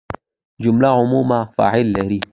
[0.61, 2.21] جمله عموماً فعل لري.